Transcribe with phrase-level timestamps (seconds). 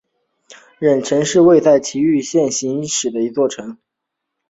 [0.79, 3.77] 忍城是位在崎玉县行田市的一座城。